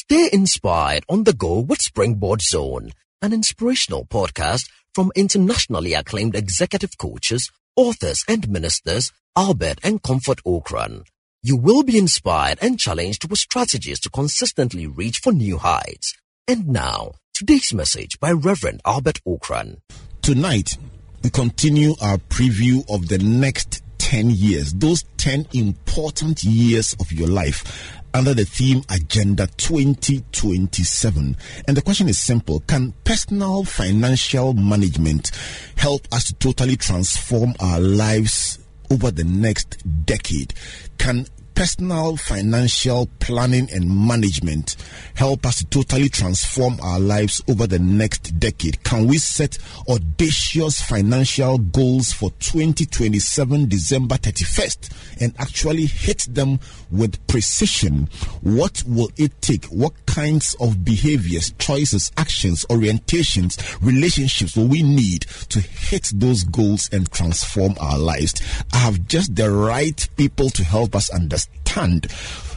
[0.00, 6.96] Stay inspired on the go with Springboard Zone, an inspirational podcast from internationally acclaimed executive
[6.96, 11.04] coaches, authors, and ministers Albert and Comfort Ocran.
[11.42, 16.14] You will be inspired and challenged with strategies to consistently reach for new heights.
[16.46, 19.78] And now, today's message by Reverend Albert Ocran.
[20.22, 20.78] Tonight,
[21.24, 27.28] we continue our preview of the next 10 years, those 10 important years of your
[27.28, 31.36] life under the theme Agenda 2027.
[31.66, 35.30] And the question is simple Can personal financial management
[35.76, 38.58] help us to totally transform our lives
[38.90, 40.54] over the next decade?
[40.98, 41.26] Can
[41.58, 44.76] personal financial planning and management
[45.16, 48.80] help us to totally transform our lives over the next decade?
[48.84, 56.60] Can we set audacious financial goals for 2027, December 31st, and actually hit them
[56.90, 58.08] with precision?
[58.42, 59.66] What will it take?
[59.66, 66.88] What kinds of behaviors, choices, actions, orientations, relationships will we need to hit those goals
[66.92, 68.34] and transform our lives?
[68.72, 72.10] I have just the right people to help us understand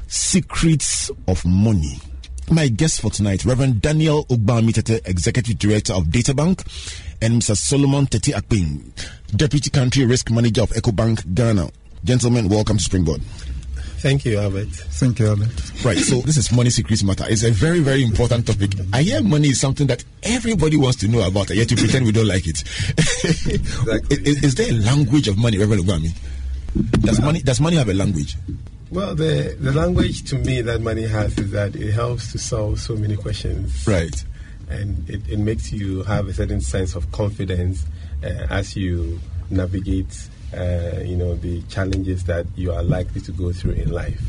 [0.08, 2.00] secrets of money.
[2.50, 6.60] My guest for tonight, Reverend Daniel Ogbarmey Tetteh, Executive Director of Databank,
[7.22, 7.56] and Mr.
[7.56, 8.92] Solomon Teti Akping,
[9.36, 11.70] Deputy Country Risk Manager of EcoBank Ghana.
[12.04, 13.22] Gentlemen, welcome to Springboard.
[14.02, 14.70] Thank you, Albert.
[14.70, 15.86] Thank you, Albert.
[15.86, 17.24] Right, so this is money secrets matter.
[17.28, 18.72] It's a very, very important topic.
[18.92, 22.12] I hear money is something that everybody wants to know about, yet you pretend we
[22.12, 22.62] don't like it.
[22.98, 24.18] exactly.
[24.26, 26.18] is, is, there a language of money, Reverend Ogbarmey?
[27.02, 28.38] Does money does money have a language?
[28.90, 32.80] Well, the, the language to me that money has is that it helps to solve
[32.80, 33.88] so many questions.
[33.88, 34.26] Right.
[34.68, 37.86] And it, it makes you have a certain sense of confidence
[38.24, 39.20] uh, as you
[39.52, 44.20] navigate, uh, you know, the challenges that you are likely to go through in life.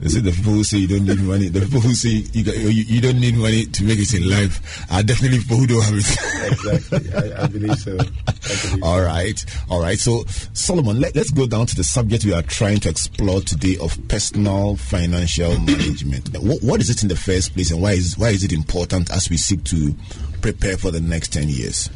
[0.00, 2.42] They say the people who say you don't need money, the people who say you,
[2.42, 5.66] got, you, you, don't need money to make it in life are definitely people who
[5.66, 6.50] don't have it.
[6.52, 7.12] exactly.
[7.12, 7.98] I, I, believe so.
[8.26, 9.44] I believe all right.
[9.68, 9.98] All right.
[9.98, 13.76] So, Solomon, let, us go down to the subject we are trying to explore today
[13.76, 16.30] of personal financial management.
[16.38, 19.10] What, what is it in the first place and why is, why is it important
[19.10, 19.94] as we seek to
[20.40, 21.90] prepare for the next 10 years?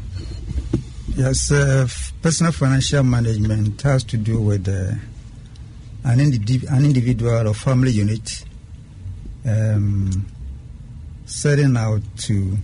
[1.16, 1.88] Yes, uh,
[2.24, 4.96] personal financial management has to do with uh,
[6.04, 8.46] an, indiv- an individual or family unit
[9.46, 10.24] um,
[11.26, 12.56] setting out to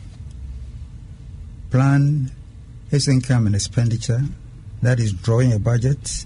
[1.71, 2.31] plan
[2.91, 4.23] his income and expenditure,
[4.81, 6.25] that is drawing a budget,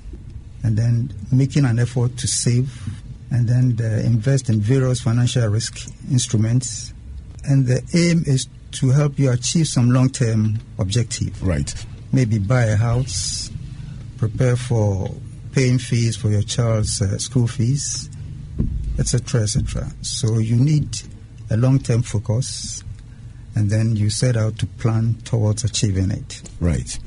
[0.63, 2.89] and then making an effort to save,
[3.33, 6.95] and then uh, invest in various financial risk instruments.
[7.43, 8.47] And the aim is
[8.79, 11.43] to help you achieve some long term objective.
[11.43, 11.75] Right.
[12.15, 13.51] Maybe buy a house,
[14.19, 15.11] prepare for
[15.53, 18.09] paying fees for your child's uh, school fees,
[18.99, 19.89] etc., etc.
[20.03, 20.97] So you need
[21.51, 22.85] a long-term focus,
[23.57, 26.43] and then you set out to plan towards achieving it.
[26.61, 26.99] Right.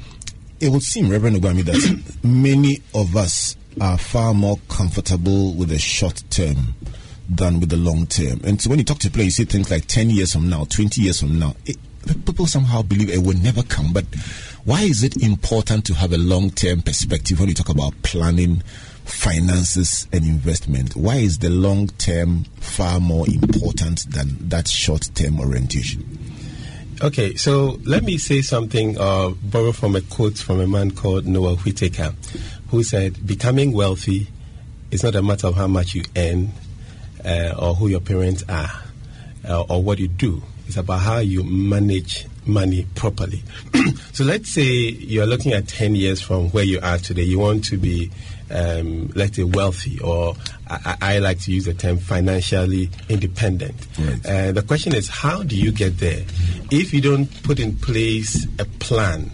[0.59, 5.79] It would seem, Reverend Ogbarmey, that many of us are far more comfortable with the
[5.79, 6.75] short term
[7.29, 8.41] than with the long term.
[8.43, 10.65] And so when you talk to people, you say things like 10 years from now,
[10.65, 11.77] 20 years from now, it,
[12.25, 13.93] people somehow believe it will never come.
[13.93, 14.05] But
[14.67, 18.57] why is it important to have a long term perspective when you talk about planning
[19.05, 20.93] finances and investment?
[20.93, 26.03] Why is the long term far more important than that short term orientation?
[27.01, 31.25] Okay, so let me say something, uh, borrow from a quote from a man called
[31.25, 32.13] Noah Whitaker,
[32.67, 34.27] who said, Becoming wealthy
[34.91, 36.49] is not a matter of how much you earn
[37.23, 38.83] uh, or who your parents are
[39.47, 40.43] uh, or what you do.
[40.67, 43.43] It's about how you manage money properly.
[44.13, 47.23] so let's say you're looking at 10 years from where you are today.
[47.23, 48.11] You want to be,
[48.51, 50.35] um, let's say, wealthy, or
[50.69, 53.75] I, I, like to use the term financially independent.
[53.99, 54.25] Right.
[54.25, 56.23] Uh, the question is, how do you get there?
[56.71, 59.31] If you don't put in place a plan,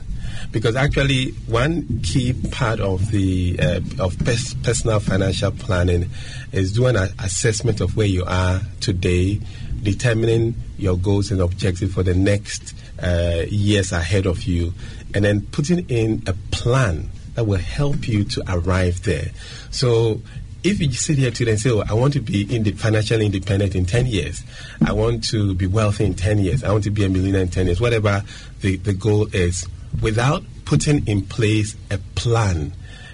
[0.53, 6.09] because actually one key part of the uh, of pers- personal financial planning
[6.51, 9.41] is doing an assessment of where you are today,
[9.81, 14.73] determining your goals and objectives for the next uh, years ahead of you,
[15.13, 19.31] and then putting in a plan that will help you to arrive there.
[19.71, 20.21] So
[20.63, 23.85] if you sit here today and say, oh, I want to be financially independent in
[23.85, 24.43] 10 years,
[24.85, 27.49] I want to be wealthy in 10 years, I want to be a millionaire in
[27.49, 28.23] 10 years, whatever
[28.61, 29.67] the, the goal is,
[30.01, 32.73] without putting in place a plan,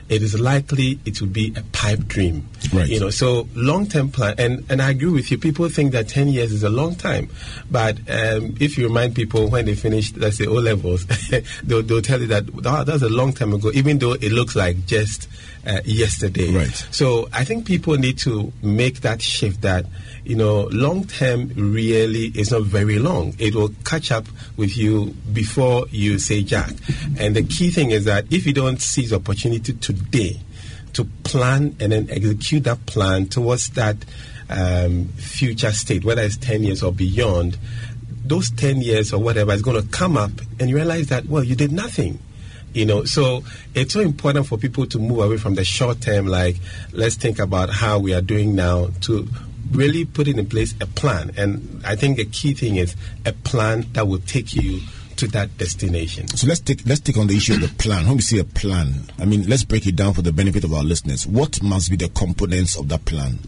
[0.10, 2.48] it is likely it will be a pipe dream.
[2.74, 2.88] Right.
[2.88, 5.38] You know, so long term plan, and, and I agree with you.
[5.38, 7.30] People think that 10 years is a long time.
[7.70, 11.06] But um, if you remind people when they finish, let's say, O levels,
[11.64, 14.56] they'll, they'll tell you that oh, that's a long time ago, even though it looks
[14.56, 15.30] like just
[15.66, 16.52] uh, yesterday.
[16.52, 16.88] Right.
[16.92, 19.86] So I think people need to make that shift that,
[20.24, 23.36] you know, long term really is not very long.
[23.40, 24.26] It will catch up
[24.58, 26.72] with you before you say jack.
[27.18, 30.40] And the key thing is that if you don't seize opportunity today
[30.94, 33.98] to plan and then execute that plan towards that
[34.50, 37.58] um, future state, whether it's 10 years or beyond,
[38.26, 41.44] those 10 years or whatever is going to come up and you realize that, well,
[41.44, 42.20] you did nothing
[42.74, 43.44] you know so
[43.74, 46.58] it's so important for people to move away from the short term like
[46.92, 49.28] let's think about how we are doing now to
[49.72, 52.96] really put in place a plan and i think the key thing is
[53.26, 54.80] a plan that will take you
[55.16, 58.06] to that destination So let's take let's take on the issue of the plan.
[58.06, 60.74] When we see a plan, I mean let's break it down for the benefit of
[60.74, 61.28] our listeners.
[61.28, 63.40] What must be the components of that plan?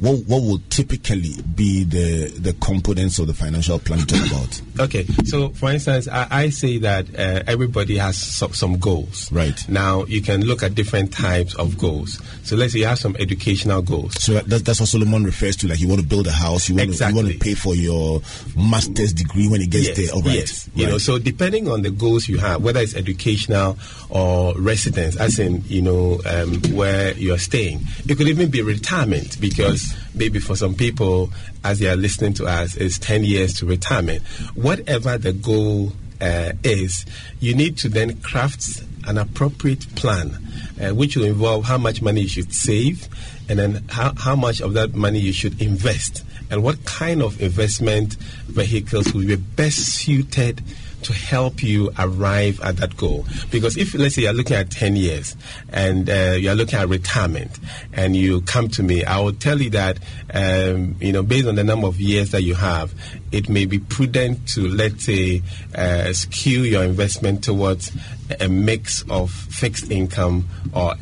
[0.00, 4.62] What what will typically be the the components of the financial plan talk about?
[4.80, 9.30] Okay, so for instance, I, I say that uh, everybody has some, some goals.
[9.32, 9.68] Right.
[9.68, 12.20] Now, you can look at different types of goals.
[12.44, 14.22] So let's say you have some educational goals.
[14.22, 15.68] So that, that's, what Solomon refers to.
[15.68, 17.74] Like you want to build a house, you want, to, you want to pay for
[17.74, 18.22] your
[18.56, 20.14] master's degree when it gets yes, there.
[20.14, 20.34] All right.
[20.34, 20.70] yes.
[20.74, 23.76] You know, so depending on the goals you have, whether it's educational
[24.10, 29.40] or residence, as in you know um, where you're staying, it could even be retirement
[29.40, 31.30] because maybe for some people,
[31.64, 34.22] as they are listening to us, it's ten years to retirement.
[34.54, 37.06] Whatever the goal uh, is,
[37.40, 40.36] you need to then craft an appropriate plan,
[40.80, 43.08] uh, which will involve how much money you should save,
[43.48, 47.40] and then how, how much of that money you should invest, and what kind of
[47.40, 48.14] investment
[48.48, 50.62] vehicles will be best suited
[51.02, 53.26] to help you arrive at that goal.
[53.50, 55.36] Because if, let's say, you're looking at 10 years
[55.72, 57.58] and uh, you're looking at retirement
[57.92, 59.98] and you come to me, I will tell you that,
[60.32, 62.92] um, you know, based on the number of years that you have,
[63.32, 65.42] it may be prudent to, let's say,
[65.74, 67.92] uh, skew your investment towards
[68.40, 70.94] a mix of fixed income or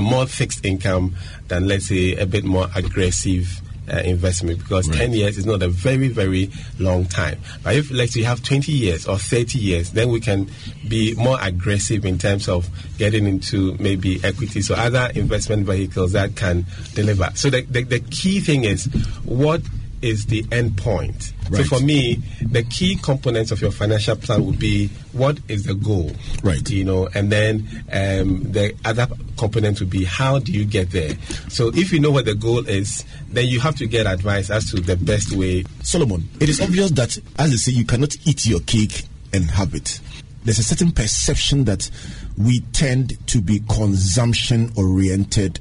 [0.00, 1.14] more fixed income
[1.48, 3.60] than, let's say, a bit more aggressive
[3.92, 7.38] uh, investment because 10 years is not a very, very long time.
[7.62, 10.50] But if, let's say, you have 20 years or 30 years, then we can
[10.88, 14.62] be more aggressive in terms of getting into maybe equity.
[14.62, 17.30] So, other investment vehicles that can deliver.
[17.34, 18.86] So, the, the, the key thing is
[19.24, 19.62] what
[20.04, 21.32] is the end point.
[21.48, 21.64] Right.
[21.64, 25.74] So, for me, the key components of your financial plan would be what is the
[25.74, 26.12] goal?
[26.42, 26.68] Right.
[26.68, 29.08] You know, and then um, the other
[29.38, 31.16] component would be how do you get there?
[31.48, 34.70] So, if you know what the goal is, then you have to get advice as
[34.72, 35.64] to the best way.
[35.82, 39.74] Solomon, it is obvious that, as they say, you cannot eat your cake and have
[39.74, 40.00] it.
[40.44, 41.90] There's a certain perception that
[42.36, 45.60] we tend to be consumption oriented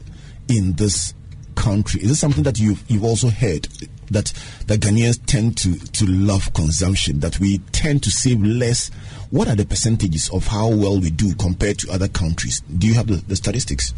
[0.49, 1.13] in this
[1.55, 2.01] country.
[2.01, 3.67] Is this something that you've you've also heard
[4.11, 4.33] that
[4.67, 7.19] that Ghanaians tend to to love consumption?
[7.19, 8.89] That we tend to save less.
[9.29, 12.61] What are the percentages of how well we do compared to other countries?
[12.61, 13.93] Do you have the, the statistics?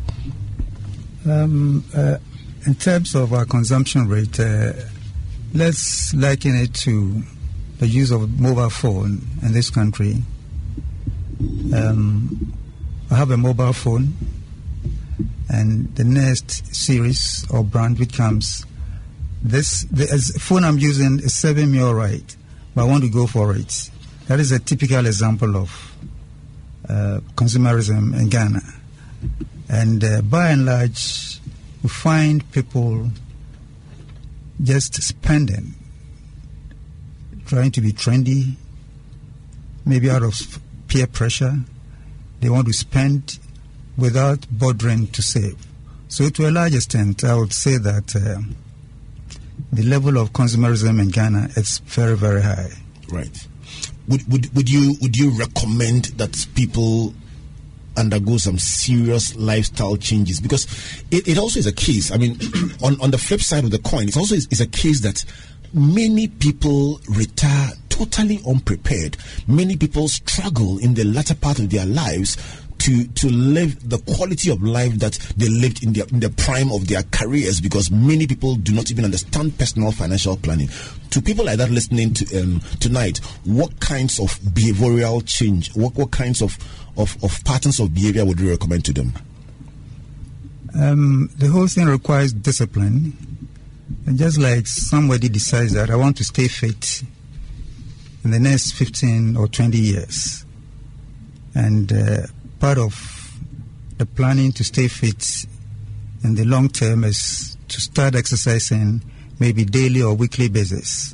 [1.27, 2.17] Um, uh,
[2.65, 4.73] in terms of our consumption rate, uh,
[5.53, 7.21] let's liken it to
[7.79, 10.17] the use of mobile phone in this country.
[11.73, 12.53] Um,
[13.11, 14.13] I have a mobile phone,
[15.49, 18.65] and the next series or brand which comes,
[19.45, 20.07] this the
[20.39, 22.35] phone I'm using is serving me all right,
[22.73, 23.91] but I want to go for it.
[24.27, 25.95] That is a typical example of
[26.89, 28.61] uh, consumerism in Ghana.
[29.69, 31.39] And uh, by and large,
[31.83, 33.11] we find people
[34.61, 35.75] just spending,
[37.45, 38.55] trying to be trendy,
[39.85, 41.59] maybe out of peer pressure.
[42.41, 43.37] They want to spend
[43.95, 45.57] without bothering to save.
[46.07, 48.41] So, to a large extent, I would say that uh,
[49.75, 52.71] the level of consumerism in Ghana is very, very high.
[53.09, 53.47] Right.
[54.07, 57.13] Would, would, would you would you recommend that people
[57.97, 60.65] undergo some serious lifestyle changes because
[61.11, 62.37] it, it also is a case i mean
[62.83, 65.23] on, on the flip side of the coin it also is, is a case that
[65.73, 69.15] many people retire totally unprepared
[69.47, 72.35] many people struggle in the latter part of their lives
[72.79, 76.71] to to live the quality of life that they lived in the in the prime
[76.71, 80.69] of their careers because many people do not even understand personal financial planning.
[81.11, 86.11] To people like that listening to um, tonight, what kinds of behavioral change, what what
[86.11, 86.57] kinds of,
[86.97, 89.13] of of patterns of behavior would you recommend to them?
[90.77, 93.13] Um, the whole thing requires discipline.
[94.05, 97.03] And just like somebody decides that I want to stay fit
[98.23, 100.45] in the next 15 or 20 years,
[101.53, 102.27] and uh,
[102.65, 103.37] part of
[103.99, 105.45] the planning to stay fit
[106.23, 109.03] in the long term is to start exercising
[109.39, 111.13] maybe daily or weekly basis.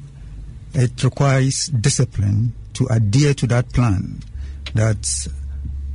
[0.74, 4.22] It requires discipline to adhere to that plan
[4.75, 5.27] that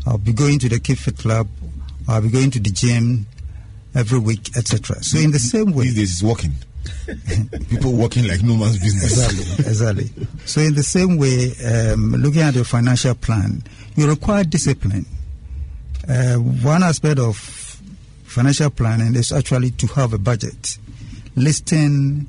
[0.07, 1.49] I'll be going to the Keep Fit Club,
[2.07, 3.27] I'll be going to the gym
[3.95, 5.03] every week, etc.
[5.03, 6.53] So in the same way, days it's working.
[7.71, 9.27] People working like no man's business.
[9.27, 10.27] exactly, exactly.
[10.45, 13.63] So in the same way, um, looking at your financial plan,
[13.97, 15.07] you require discipline.
[16.09, 17.37] Uh, one aspect of
[18.25, 20.79] financial planning is actually to have a budget,
[21.35, 22.27] listing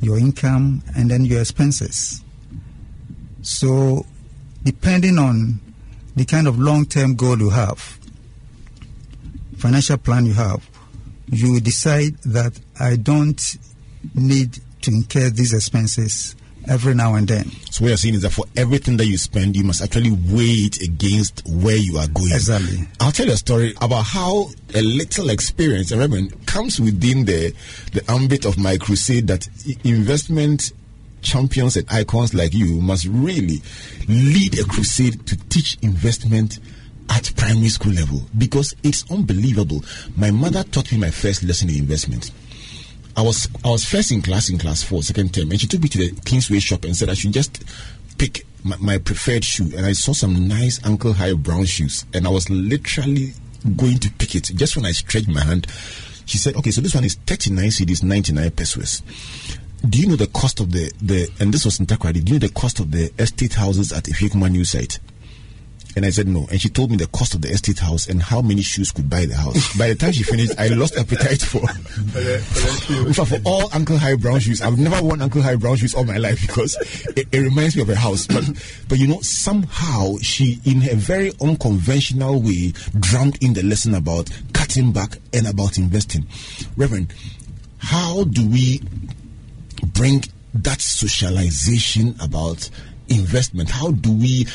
[0.00, 2.22] your income and then your expenses.
[3.42, 4.04] So,
[4.64, 5.60] depending on
[6.16, 7.98] the kind of long-term goal you have,
[9.56, 10.68] financial plan you have,
[11.28, 13.56] you decide that I don't
[14.14, 16.34] need to incur these expenses
[16.68, 17.50] every now and then.
[17.70, 20.66] So what you're saying is that for everything that you spend, you must actually weigh
[20.66, 22.32] it against where you are going.
[22.32, 22.78] Exactly.
[23.00, 27.54] I'll tell you a story about how a little experience, and Reverend, comes within the
[27.92, 29.48] the ambit of my crusade that
[29.84, 30.72] investment
[31.22, 33.60] champions and icons like you must really
[34.08, 36.60] lead a crusade to teach investment
[37.10, 39.84] at primary school level because it's unbelievable.
[40.16, 42.30] My mother taught me my first lesson in investment.
[43.16, 45.82] I was I was first in class in class four, second term, and she took
[45.82, 47.64] me to the Kingsway shop and said I should just
[48.18, 49.70] pick my, my preferred shoe.
[49.74, 53.32] And I saw some nice ankle high brown shoes, and I was literally
[53.76, 54.50] going to pick it.
[54.54, 55.66] Just when I stretched my hand,
[56.26, 59.02] she said, "Okay, so this one is thirty nine cedis, ninety nine pesewas."
[59.88, 62.38] Do you know the cost of the the and this was in Takoradi, Do you
[62.38, 64.98] know the cost of the estate houses at Effiakuma new site?
[65.96, 66.46] And I said no.
[66.50, 69.08] And she told me the cost of the estate house and how many shoes could
[69.08, 69.76] buy the house.
[69.78, 71.66] By the time she finished, I lost appetite for
[73.14, 74.60] fact, for all Uncle High Brown shoes.
[74.60, 76.76] I've never worn Uncle High Brown shoes all my life because
[77.16, 78.26] it, it reminds me of a house.
[78.26, 78.44] But
[78.90, 84.28] but you know, somehow she in a very unconventional way drummed in the lesson about
[84.52, 86.26] cutting back and about investing.
[86.76, 87.14] Reverend,
[87.78, 88.82] how do we
[89.94, 90.22] bring
[90.52, 92.68] that socialization about
[93.08, 93.70] investment?
[93.70, 94.46] How do we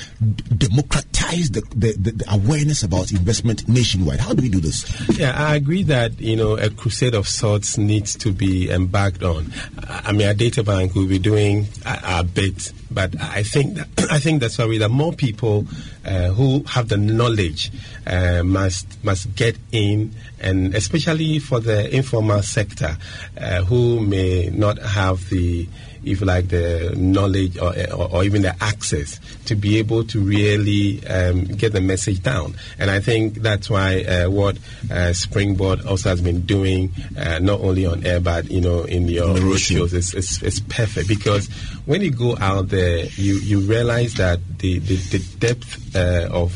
[0.55, 4.19] democratize the, the, the, awareness about investment nationwide?
[4.19, 4.85] How do we do this?
[5.17, 9.51] Yeah, I agree that you know a crusade of sorts needs to be embarked on.
[9.87, 13.87] I mean, at Data Bank we'll be doing a, a bit, but I think that,
[14.11, 15.65] I think that's why that more people
[16.05, 17.71] uh, who have the knowledge
[18.07, 22.97] uh, must must get in, and especially for the informal sector
[23.39, 25.67] uh, who may not have the
[26.03, 31.05] if like the knowledge or, or, or even the access to be able to really
[31.07, 32.55] um, get the message down.
[32.79, 34.57] And I think that's why uh, what
[34.89, 39.07] uh, Springboard also has been doing, uh, not only on air but you know in
[39.07, 41.47] your road shows, is, is, is perfect because
[41.85, 46.51] when you go out there, you you realize that the the, the depth uh, of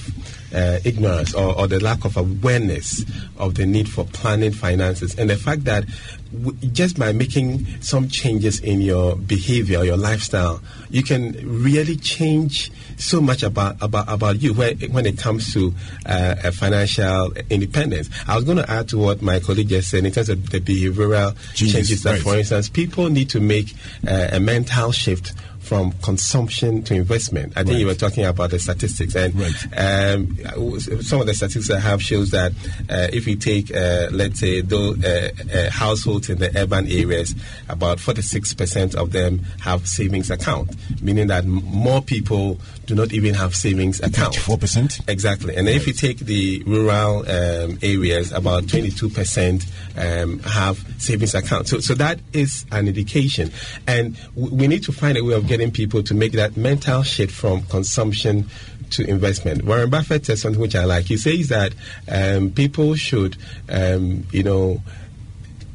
[0.55, 3.03] uh, ignorance or, or the lack of awareness
[3.37, 5.85] of the need for planning finances and the fact that
[6.31, 12.71] w- just by making some changes in your behavior, your lifestyle, you can really change
[12.97, 15.73] so much about about, about you when, when it comes to
[16.05, 18.09] uh, financial independence.
[18.27, 20.59] I was going to add to what my colleague just said in terms of the
[20.59, 22.21] behavioral Changes, changes that, right.
[22.21, 23.73] for instance, people need to make
[24.07, 25.33] uh, a mental shift
[25.65, 27.53] from consumption to investment.
[27.55, 29.53] I think you were talking about the statistics, and Right.
[29.77, 30.37] um,
[31.01, 32.51] some of the statistics I have shows that
[32.89, 37.33] uh, if you take, uh, let's say, those uh, uh, households in the urban areas,
[37.67, 40.69] about 46% of them have savings account,
[41.01, 44.35] meaning that more people do not even have savings account.
[44.35, 45.55] Four percent Exactly.
[45.55, 49.65] And then if you take the rural um, areas, about 22%
[49.97, 51.71] um, have savings accounts.
[51.71, 53.51] So, so that is an indication.
[53.87, 57.03] And w- we need to find a way of getting people to make that mental
[57.03, 58.49] shift from consumption
[58.91, 59.65] to investment.
[59.65, 61.05] Warren Buffett says something which I like.
[61.05, 61.73] He says that
[62.09, 63.37] um, people should,
[63.69, 64.81] um, you know,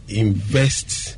[0.08, 1.16] invest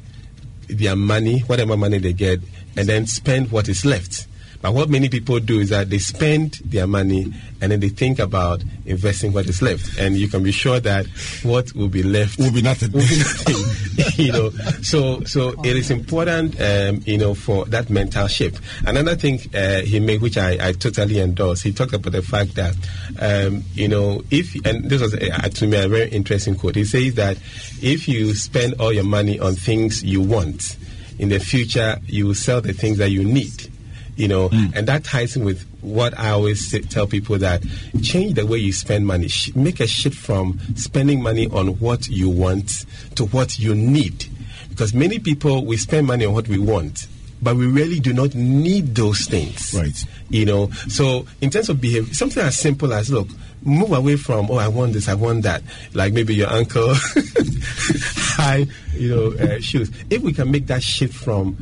[0.69, 2.41] their money, whatever money they get,
[2.77, 4.27] and then spend what is left.
[4.63, 8.21] But what many people do is that they spend their money and then they think
[8.21, 9.99] about investing what is left.
[9.99, 11.07] And you can be sure that
[11.43, 12.93] what will be left Will be nothing.
[12.93, 14.15] will be nothing.
[14.25, 14.51] you know,
[14.83, 18.63] so so it is important, um, you know, for that mental shift.
[18.87, 22.55] Another thing uh, he made, which I, I totally endorse, he talked about the fact
[22.55, 22.77] that,
[23.19, 26.77] um, you know, if and this was uh, to me a very interesting quote.
[26.77, 27.37] He says that
[27.83, 30.77] if you spend all your money on things you want,
[31.19, 33.72] in the future you will sell the things that you need
[34.17, 34.67] you know hmm.
[34.75, 37.63] and that ties in with what i always say, tell people that
[38.03, 39.29] change the way you spend money.
[39.29, 42.85] Sh- make a shift from spending money on what you want
[43.17, 44.27] to what you need.
[44.69, 47.07] Because many people we spend money on what we want
[47.43, 49.75] but we really do not need those things.
[49.75, 50.05] Right.
[50.31, 53.29] you know so in terms of behavior something as simple as look
[53.65, 55.63] move away from oh I want this, I want that.
[55.95, 56.95] Like maybe your uncle
[58.43, 59.91] high, you know, uh, shoes.
[60.11, 61.57] If we can make that shift from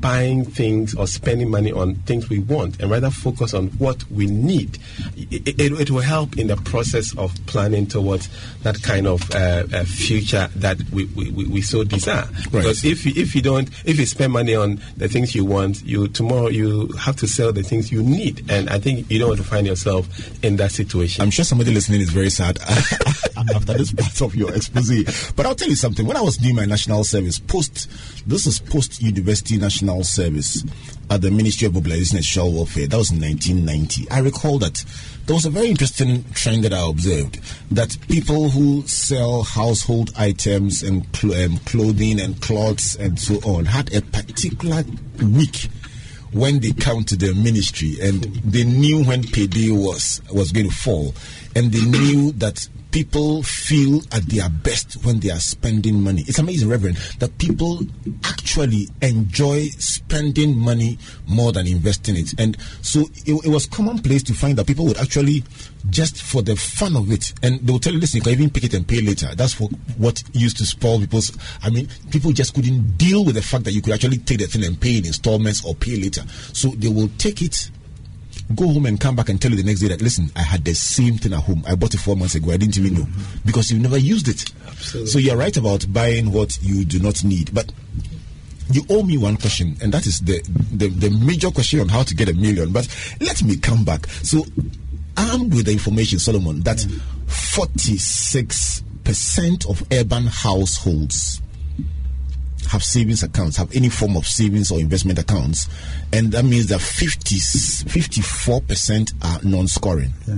[0.00, 4.26] buying things or spending money on things we want and rather focus on what we
[4.26, 4.78] need,
[5.16, 8.28] it, it, it will help in the process of planning towards
[8.62, 12.26] that kind of uh, uh, future that we, we, we so desire.
[12.26, 12.52] Right.
[12.52, 15.82] Because if you, if you don't, if you spend money on the things you want,
[15.82, 19.28] you tomorrow you have to sell the things you need, and I think you don't
[19.28, 20.08] want to find yourself
[20.44, 21.22] in that situation.
[21.22, 22.58] I'm sure somebody listening is very sad
[23.36, 25.32] after this part of your expose.
[25.32, 26.06] But I'll tell you something.
[26.06, 27.88] When I was doing my national service, post
[28.26, 30.64] this is post university national service
[31.10, 32.86] at the Ministry of Mobilization and Social Welfare.
[32.86, 34.10] That was in 1990.
[34.10, 34.84] I recall that
[35.26, 40.82] there was a very interesting trend that I observed that people who sell household items
[40.82, 44.82] and cl- um, clothing and clothes and so on had a particular
[45.22, 45.68] week
[46.32, 50.74] when they come to the ministry and they knew when payday was was going to
[50.74, 51.14] fall.
[51.56, 56.22] And they knew that people feel at their best when they are spending money.
[56.26, 57.80] It's amazing, Reverend, that people
[58.24, 62.38] actually enjoy spending money more than investing it.
[62.38, 65.44] And so it, it was commonplace to find that people would actually
[65.88, 68.50] just for the fun of it, and they will tell you, listen, you can even
[68.50, 69.34] pick it and pay later.
[69.34, 71.36] That's what, what used to spoil people's.
[71.62, 74.46] I mean, people just couldn't deal with the fact that you could actually take the
[74.46, 76.22] thing and pay in installments or pay later.
[76.52, 77.70] So they will take it
[78.54, 80.64] go home and come back and tell you the next day that listen, I had
[80.64, 81.62] the same thing at home.
[81.66, 82.52] I bought it four months ago.
[82.52, 83.46] I didn't even know mm-hmm.
[83.46, 84.50] because you never used it.
[84.66, 85.10] Absolutely.
[85.10, 87.72] So you're right about buying what you do not need, but.
[88.72, 90.40] You owe me one question, and that is the,
[90.70, 92.72] the, the major question on how to get a million.
[92.72, 92.86] But
[93.20, 94.06] let me come back.
[94.22, 94.44] So,
[95.16, 96.76] armed with the information, Solomon, that
[97.26, 101.42] 46% of urban households
[102.70, 105.68] have savings accounts, have any form of savings or investment accounts,
[106.12, 110.10] and that means that 50, 54% are non-scoring.
[110.28, 110.34] Yeah.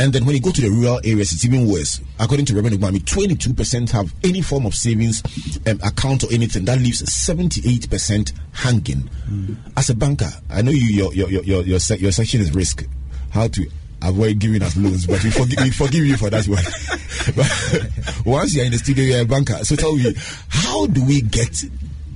[0.00, 2.00] And then when you go to the rural areas, it's even worse.
[2.18, 5.22] According to Revenue Economy, 22% have any form of savings
[5.68, 6.64] um, account or anything.
[6.64, 9.08] That leaves 78% hanging.
[9.28, 9.56] Mm.
[9.76, 12.84] As a banker, I know you your your your your, your, your section is risk.
[13.30, 13.70] How to
[14.02, 16.64] avoid giving us loans, but we forgive, we forgive you for that one.
[17.36, 19.64] but once you're in the studio, you're a banker.
[19.64, 20.14] So tell me,
[20.48, 21.64] how do we get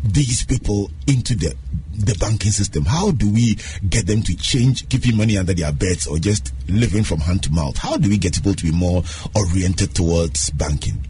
[0.05, 1.55] these people into the
[1.93, 2.85] the banking system?
[2.85, 3.59] How do we
[3.89, 7.53] get them to change keeping money under their beds or just living from hand to
[7.53, 7.77] mouth?
[7.77, 9.03] How do we get people to be more
[9.35, 11.07] oriented towards banking?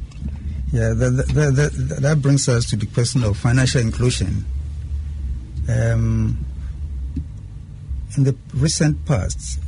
[0.73, 4.45] Yeah, the, the, the, that brings us to the question of financial inclusion.
[5.69, 6.45] Um,
[8.17, 9.61] in the recent past,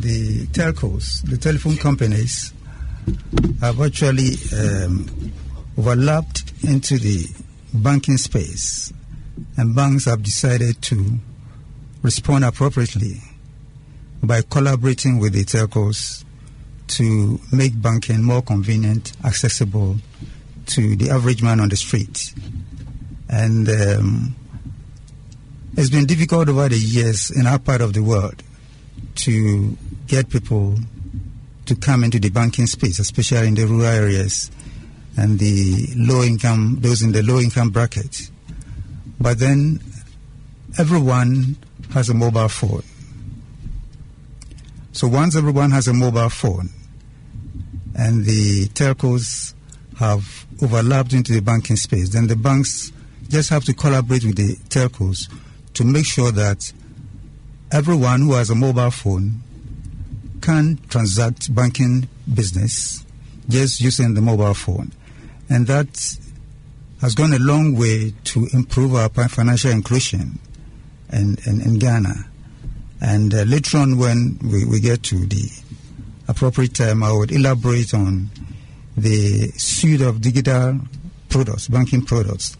[0.00, 2.52] the telcos, the telephone companies,
[3.60, 5.32] have actually um,
[5.78, 7.26] overlapped into the
[7.72, 8.92] banking space,
[9.56, 11.18] and banks have decided to
[12.02, 13.20] respond appropriately
[14.22, 16.24] by collaborating with the telcos
[16.88, 19.96] to make banking more convenient, accessible
[20.66, 22.32] to the average man on the street.
[23.28, 24.36] And um,
[25.76, 28.42] it's been difficult over the years in our part of the world
[29.16, 30.76] to get people
[31.66, 34.50] to come into the banking space, especially in the rural areas
[35.16, 38.30] and the low income, those in the low income bracket.
[39.20, 39.80] But then
[40.78, 41.56] everyone
[41.92, 42.82] has a mobile phone.
[44.92, 46.70] So once everyone has a mobile phone
[47.94, 49.54] and the telcos
[49.98, 52.92] have overlapped into the banking space, then the banks
[53.28, 55.30] just have to collaborate with the telcos
[55.74, 56.72] to make sure that
[57.72, 59.42] everyone who has a mobile phone
[60.46, 63.04] can transact banking business
[63.48, 64.92] just using the mobile phone.
[65.50, 65.88] And that
[67.00, 70.38] has gone a long way to improve our financial inclusion
[71.12, 72.14] in, in, in Ghana.
[73.00, 75.50] And uh, later on, when we, we get to the
[76.28, 78.30] appropriate time, I would elaborate on
[78.96, 80.78] the suite of digital
[81.28, 82.55] products, banking products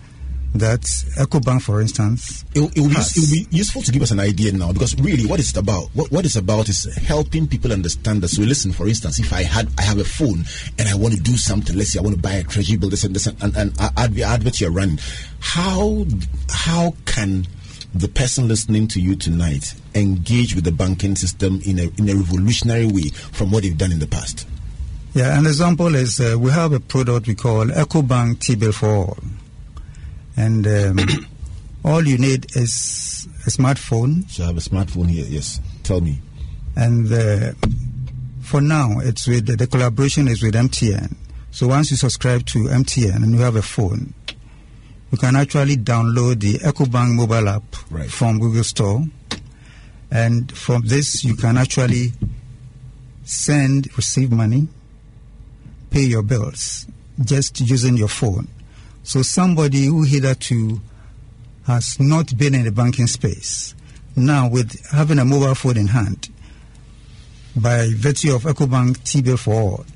[0.58, 4.10] that EcoBank, for instance, it, it, will be, it, will be, useful to give us
[4.10, 7.72] an idea now because really, what it's about, what, what it's about is helping people
[7.72, 8.28] understand that.
[8.28, 10.44] So, listen, for instance, if I had I have a phone
[10.78, 12.90] and I want to do something, let's say I want to buy a treasury bill,
[12.90, 14.98] this and this, and, and, and advert, advert you're running,
[15.40, 16.04] how
[16.50, 17.46] how can
[17.94, 22.14] the person listening to you tonight engage with the banking system in a in a
[22.14, 24.46] revolutionary way from what they've done in the past?
[25.14, 29.18] Yeah, an example is uh, we have a product we call EcoBank T-bill for all
[30.36, 30.98] and um,
[31.84, 34.28] all you need is a smartphone.
[34.30, 35.24] So I have a smartphone here.
[35.26, 36.20] Yes, tell me.
[36.76, 37.52] And uh,
[38.42, 41.16] for now, it's with the, the collaboration is with MTN.
[41.50, 44.12] So once you subscribe to MTN and you have a phone,
[45.10, 48.10] you can actually download the EcoBank mobile app right.
[48.10, 49.04] from Google Store.
[50.10, 52.12] And from this, you can actually
[53.24, 54.68] send, receive money,
[55.90, 56.86] pay your bills
[57.24, 58.48] just using your phone.
[59.06, 60.80] So somebody who hitherto
[61.64, 63.72] has not been in the banking space,
[64.16, 66.28] now with having a mobile phone in hand,
[67.54, 69.86] by virtue of EcoBank T-bill for all,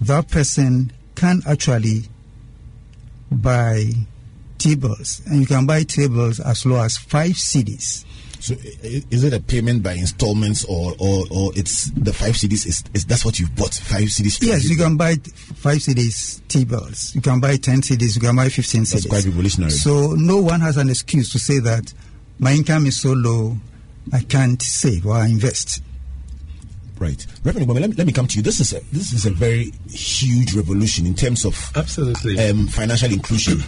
[0.00, 2.02] that person can actually
[3.32, 3.90] buy
[4.58, 8.04] T-bills, and you can buy T-bills as low as five cedis.
[8.42, 12.66] So is it a payment by installments or or, or it's the five cedis?
[12.66, 14.42] is, is that's what you bought five cedis?
[14.42, 17.14] Yes, you can buy five cedis T bills.
[17.14, 18.16] You can buy ten cedis.
[18.16, 19.70] You can buy fifteen That's quite revolutionary.
[19.70, 21.94] So no one has an excuse to say that
[22.40, 23.58] my income is so low,
[24.12, 25.80] I can't save or invest.
[26.98, 28.42] Right, Reverend Ogbarmey, let me, let me come to you.
[28.42, 33.12] This is a this is a very huge revolution in terms of absolutely um, financial
[33.12, 33.62] inclusion.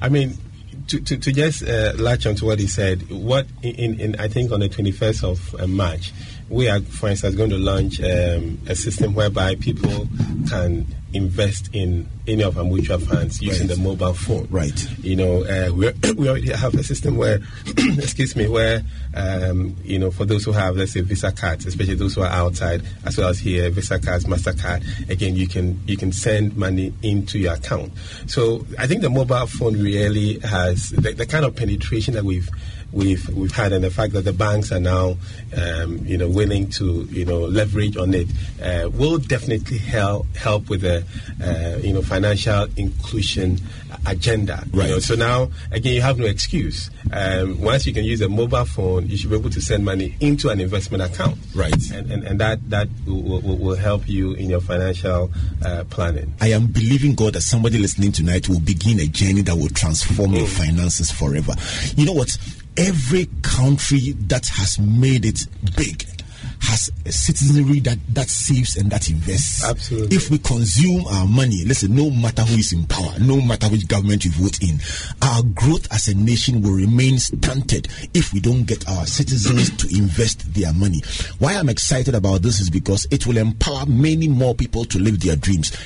[0.00, 0.38] I mean,
[0.88, 4.28] to, to, to just uh, latch on to what he said, what in, in I
[4.28, 6.12] think on the 21st of uh, March,
[6.48, 10.08] we are, for instance, going to launch um, a system whereby people
[10.48, 13.76] can invest in any of our mutual funds using right.
[13.76, 14.46] the mobile phone.
[14.50, 14.88] Right.
[15.02, 17.40] You know, uh, we we already have a system where,
[17.98, 18.82] excuse me, where
[19.14, 22.30] um, you know, for those who have, let's say, Visa cards, especially those who are
[22.30, 25.08] outside, as well as here, Visa cards, Mastercard.
[25.08, 27.92] Again, you can you can send money into your account.
[28.26, 32.48] So I think the mobile phone really has the, the kind of penetration that we've
[32.92, 35.16] we've we've had, and the fact that the banks are now,
[35.56, 38.28] um, you know, willing to you know leverage on it,
[38.62, 41.04] uh, will definitely help help with the
[41.42, 43.58] uh, you know financial inclusion
[44.06, 44.64] agenda.
[44.72, 44.88] Right.
[44.88, 46.90] You know, so now again, you have no excuse.
[47.12, 50.16] Um, once you can use a mobile phone, you should be able to send money
[50.20, 51.38] into an investment account.
[51.54, 51.74] Right.
[51.92, 55.30] And and, and that that will, will, will help you in your financial
[55.64, 56.32] uh, planning.
[56.40, 60.32] I am believing God that somebody listening tonight will begin a journey that will transform
[60.32, 60.38] mm.
[60.38, 61.52] your finances forever.
[61.96, 62.36] You know what?
[62.76, 66.04] Every country that has made it big
[66.60, 69.64] has a citizenry that, that saves and that invests.
[69.64, 70.16] Absolutely.
[70.16, 73.86] If we consume our money, listen, no matter who is in power, no matter which
[73.86, 74.80] government we vote in,
[75.22, 79.88] our growth as a nation will remain stunted if we don't get our citizens to
[79.96, 81.00] invest their money.
[81.38, 85.20] Why I'm excited about this is because it will empower many more people to live
[85.20, 85.76] their dreams.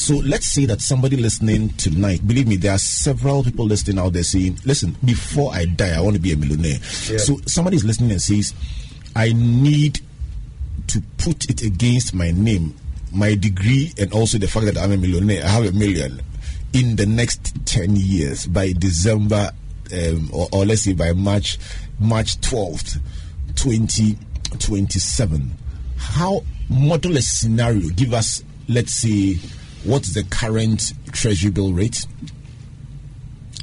[0.00, 4.14] So let's say that somebody listening tonight, believe me, there are several people listening out
[4.14, 6.78] there saying, listen, before I die, I want to be a millionaire.
[7.06, 7.18] Yeah.
[7.18, 8.54] So somebody is listening and says,
[9.14, 10.00] I need
[10.86, 12.74] to put it against my name,
[13.12, 15.44] my degree, and also the fact that I'm a millionaire.
[15.44, 16.22] I have a million
[16.72, 19.50] in the next 10 years by December,
[19.92, 21.58] um, or, or let's say by March,
[21.98, 22.98] March 12th,
[23.54, 25.50] 2027.
[25.98, 27.90] How model a scenario?
[27.90, 29.36] Give us, let's say,
[29.84, 32.06] what's the current treasury bill rate?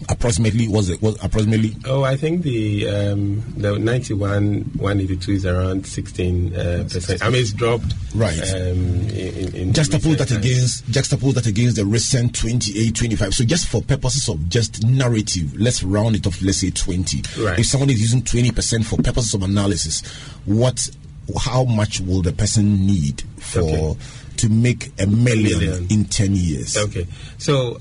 [0.10, 1.76] Approximately, was it was approximately?
[1.84, 6.88] Oh, I think the um, the ninety one one eighty two is around sixteen uh,
[6.90, 7.26] percent.
[7.26, 7.94] I mean, it's dropped.
[8.16, 8.40] Right.
[8.54, 13.34] Um, in, in juxtapose that against juxtapose that against the recent 28, 25.
[13.34, 16.42] So just for purposes of just narrative, let's round it off.
[16.42, 17.24] Let's say twenty.
[17.38, 17.60] Right.
[17.60, 20.06] If someone is using twenty percent for purposes of analysis,
[20.46, 20.90] what?
[21.38, 23.62] How much will the person need for?
[23.62, 23.98] Okay
[24.38, 25.88] to make a million, million.
[25.90, 26.78] in 10 years.
[26.78, 27.08] Okay.
[27.38, 27.80] So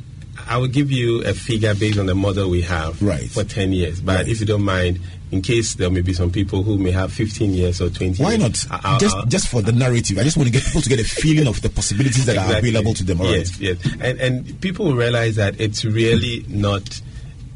[0.49, 3.29] I will give you a figure based on the model we have right.
[3.29, 4.01] for 10 years.
[4.01, 4.29] But right.
[4.29, 5.01] if you don't mind,
[5.33, 8.35] in case there may be some people who may have 15 years or 20 Why
[8.35, 8.69] years.
[8.71, 8.85] not?
[8.85, 10.19] I'll, just, I'll, just for the narrative.
[10.19, 12.55] I just want to get people to get a feeling of the possibilities that exactly.
[12.55, 13.21] are available to them.
[13.21, 13.61] All yes, right.
[13.61, 13.95] yes.
[14.01, 17.01] And, and people will realize that it's really not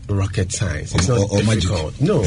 [0.08, 0.94] rocket science.
[0.94, 2.00] It's or, not or difficult.
[2.00, 2.00] Magic.
[2.00, 2.22] No.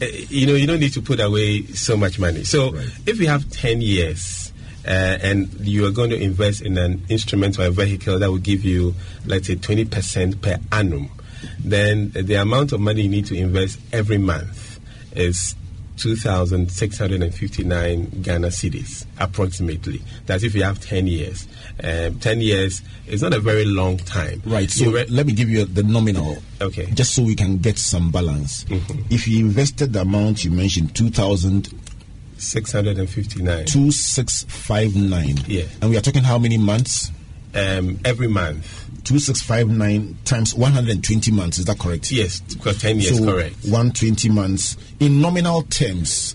[0.00, 2.44] Uh, you know, you don't need to put away so much money.
[2.44, 2.88] So right.
[3.06, 4.55] if you have 10 years, uh,
[4.86, 8.64] and you are going to invest in an instrument or a vehicle that will give
[8.64, 8.94] you,
[9.24, 11.10] let's say, 20% per annum,
[11.58, 14.80] then the amount of money you need to invest every month
[15.12, 15.54] is
[15.96, 20.02] 2,659 Ghana cedis, approximately.
[20.26, 21.48] That's if you have 10 years.
[21.82, 24.42] Um, 10 years is not a very long time.
[24.44, 24.70] Right.
[24.70, 26.36] So re- let me give you the nominal.
[26.60, 26.90] Okay.
[26.92, 28.64] Just so we can get some balance.
[28.64, 29.04] Mm-hmm.
[29.10, 31.72] If you invested the amount you mentioned, 2,000
[32.38, 33.66] 659.
[33.66, 35.36] 2659.
[35.46, 35.64] Yeah.
[35.80, 37.10] And we are talking how many months?
[37.54, 38.64] Um, every month.
[39.04, 42.10] 2659 times 120 months, is that correct?
[42.12, 43.54] Yes, because 10 years, so correct.
[43.62, 44.76] 120 months.
[45.00, 46.34] In nominal terms,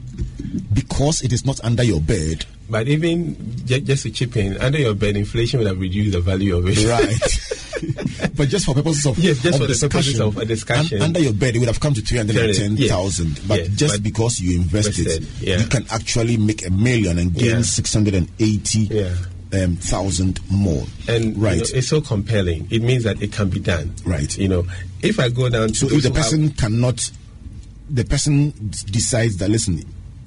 [0.73, 2.45] because it is not under your bed.
[2.73, 6.21] But even ju- just to chip in, under your bed, inflation would have reduced the
[6.23, 6.79] value of it.
[6.89, 8.33] Right.
[8.37, 10.99] but just for purposes of, Yes, just of for the purposes of a discussion.
[11.03, 12.79] un- under your bed, it would have come to 310,000.
[13.29, 13.39] Yes.
[13.47, 15.59] But Yes, just but because you invested, invested, yeah.
[15.59, 17.63] you can actually make a million and gain Yeah.
[17.63, 19.15] 680 Yeah.
[19.65, 20.85] um, thousand more.
[21.09, 21.59] and you right.
[21.59, 22.69] know, it's so compelling.
[22.71, 23.95] It means that it can be done.
[24.07, 24.35] Right.
[24.39, 24.65] You know,
[25.03, 27.11] if I go down to So if the who have- person cannot,
[27.91, 29.83] the person d- decides that listen,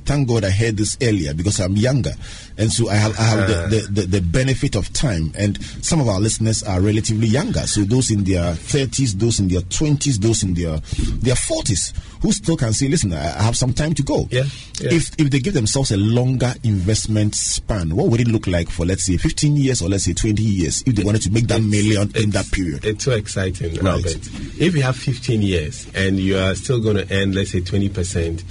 [0.05, 2.11] thank God I heard this earlier because I'm younger,
[2.57, 3.67] and so I have I have Ah.
[3.69, 5.31] the, the, the, benefit of time.
[5.37, 9.47] And some of our listeners are relatively younger, so those in their 30s, those in
[9.47, 10.77] their 20s, those in their
[11.21, 14.27] their 40s, who still can say, listen, I have some time to go.
[14.31, 14.43] Yeah,
[14.79, 14.93] yeah.
[14.93, 18.85] If if they give themselves a longer investment span, what would it look like for
[18.85, 21.61] let's say 15 years or let's say 20 years if they wanted to make that
[21.61, 22.83] million in that period?
[22.85, 23.85] It's so exciting, Right.
[24.05, 24.27] Albert.
[24.59, 28.43] If you have 15 years and you are still going to earn, let's say, 20%,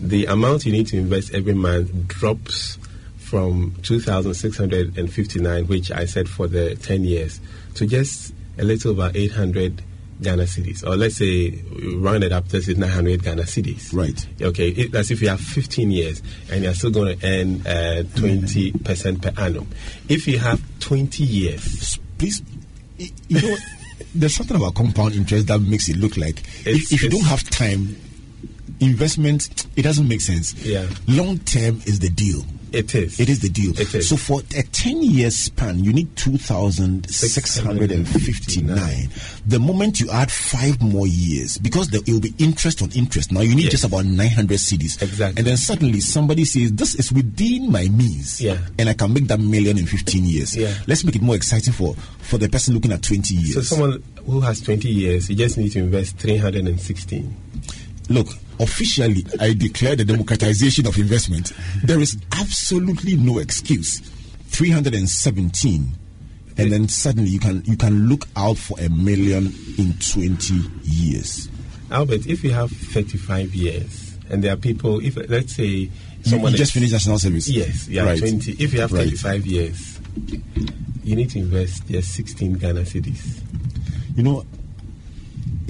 [0.00, 2.78] the amount you need to invest every month drops
[3.18, 7.40] from 2,659, which I said for the 10 years,
[7.74, 9.82] to just a little over 800
[10.20, 11.62] Ghana cedis, or let's say
[11.96, 13.94] round it up, this is 900 Ghana cedis.
[13.94, 14.26] Right.
[14.42, 18.02] Okay, it, that's if you have 15 years and you're still going to earn uh,
[18.02, 19.68] 20% per annum.
[20.08, 22.42] If you have 20 years, please
[22.98, 23.56] you know
[24.14, 27.48] there's something about compound interest that makes it look like if, if you don't have
[27.48, 27.96] time
[28.80, 30.86] investment it doesn't make sense Yeah.
[31.08, 33.18] long term is the deal it is.
[33.18, 34.08] it is the deal It is.
[34.08, 39.08] so for a 10 year span you need 2659
[39.46, 43.32] the moment you add five more years because there it will be interest on interest
[43.32, 43.72] now you need Yes.
[43.72, 45.38] just about 900 cedis Exactly.
[45.40, 48.58] and then suddenly somebody says this is within my means Yeah.
[48.78, 50.72] and i can make that million in 15 years Yeah.
[50.86, 54.00] let's make it more exciting for for the person looking at 20 years So someone
[54.26, 57.34] who has 20 years, you just need to invest 316.
[58.10, 58.26] Look,
[58.58, 61.52] officially, I declare the democratization of investment.
[61.84, 64.00] There is absolutely no excuse.
[64.48, 65.94] 317.
[66.58, 71.48] And then suddenly you can you can look out for a million in 20 years.
[71.90, 75.88] Albert, if you have 35 years, and there are people, if let's say
[76.22, 77.48] someone you just is- finished national service.
[77.48, 78.18] Yes, yeah, Right.
[78.18, 78.52] 20.
[78.58, 79.04] If you have Right.
[79.08, 79.98] 35 years,
[81.04, 83.40] you need to invest just 16 Ghana cedis.
[84.16, 84.44] You know,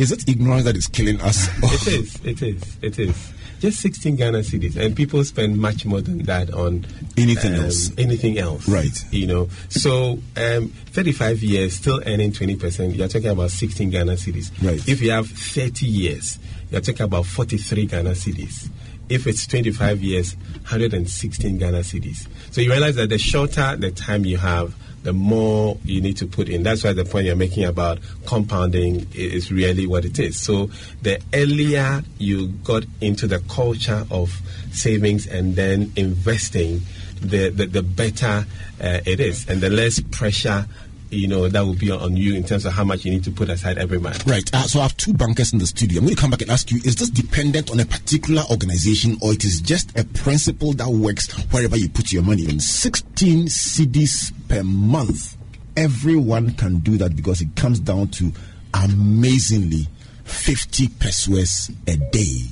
[0.00, 1.48] is it ignorance that is killing us?
[1.62, 3.32] It is, it is, it is.
[3.60, 6.86] Just 16 Ghana cedis, and people spend much more than that on
[7.18, 7.92] Anything um, else.
[7.98, 9.04] Anything else, Right.
[9.12, 12.94] You know, so um, 35 years, still earning 20 percent.
[12.94, 14.50] You're talking about 16 Ghana cedis.
[14.62, 14.80] Right.
[14.88, 16.38] If you have 30 years,
[16.70, 18.70] you're talking about 43 Ghana cedis.
[19.10, 22.26] If it's 25 years, 116 Ghana cedis.
[22.52, 26.26] So you realize that the shorter the time you have, the more you need to
[26.26, 26.62] put in.
[26.62, 30.38] That's why the point you're making about compounding is really what it is.
[30.38, 30.70] So
[31.02, 34.40] the earlier you got into the culture of
[34.72, 36.82] savings and then investing,
[37.20, 38.46] the, the, the better
[38.80, 40.66] uh, it is, and the less pressure
[41.10, 43.30] you know that will be on you in terms of how much you need to
[43.30, 44.26] put aside every month.
[44.26, 44.48] Right.
[44.54, 45.98] Uh, so I have two bankers in the studio.
[45.98, 49.16] I'm going to come back and ask you: Is this dependent on a particular organization,
[49.20, 52.44] or it is just a principle that works wherever you put your money?
[52.48, 55.36] In 16 cedis per month,
[55.76, 58.32] everyone can do that because it comes down to
[58.74, 59.88] amazingly
[60.24, 62.46] 50 pesewas a day.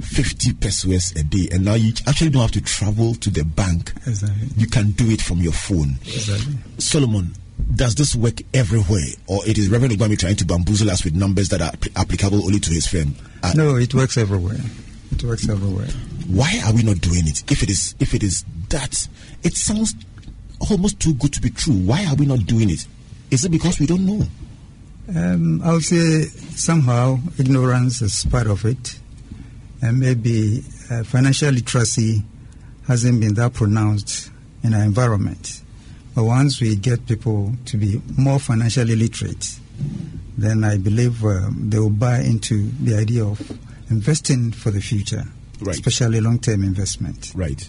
[0.00, 3.92] 50 pesewas a day, and now you actually don't have to travel to the bank.
[4.06, 4.48] Exactly.
[4.56, 5.96] You can do it from your phone.
[6.02, 6.54] Exactly.
[6.78, 7.32] Solomon,
[7.74, 11.48] does this work everywhere, or it is Reverend Ogbarmey trying to bamboozle us with numbers
[11.50, 13.14] that are appli- applicable only to his firm?
[13.42, 14.58] Uh, No, it works everywhere.
[15.12, 15.88] It works everywhere.
[16.26, 17.50] Why are we not doing it?
[17.50, 19.08] If it is, if it is that,
[19.42, 19.94] it sounds
[20.70, 21.74] almost too good to be true.
[21.74, 22.86] Why are we not doing it?
[23.30, 24.26] Is it because we don't know?
[25.14, 28.98] Um, I would say somehow ignorance is part of it,
[29.80, 32.22] and maybe uh, financial literacy
[32.88, 34.30] hasn't been that pronounced
[34.62, 35.62] in our environment.
[36.16, 39.60] But once we get people to be more financially literate,
[40.38, 43.38] then I believe um, they will buy into the idea of
[43.90, 45.24] investing for the future,
[45.60, 45.74] Right.
[45.74, 47.32] especially long-term investment.
[47.34, 47.66] Right.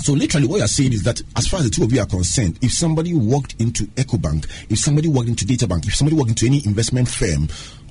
[0.00, 2.06] So literally, what you're saying is that, as far as the two of you are
[2.06, 6.44] concerned, if somebody walked into EcoBank, if somebody walked into DataBank, if somebody walked into
[6.46, 7.48] any investment firm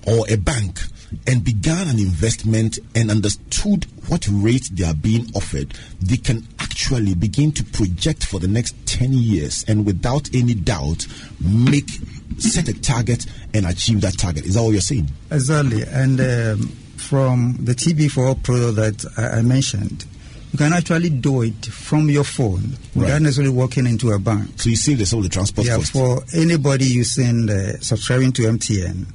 [0.08, 0.80] or a bank
[1.28, 7.14] and began an investment and understood what rate they are being offered, they can actually
[7.16, 11.06] begin to project for the next 10 years and without any doubt
[11.42, 11.90] make
[12.38, 14.46] set a target and achieve that target.
[14.46, 15.10] Is that what you're saying?
[15.32, 15.84] Exactly.
[15.84, 20.06] And um, from the TB4 product that I, I mentioned,
[20.54, 23.22] you can actually do it from your phone without Right.
[23.22, 24.50] necessarily walking into a bank.
[24.56, 25.92] So you save of the transport Yeah, cost.
[25.92, 27.50] for anybody using
[27.82, 29.06] subscribing to MTN,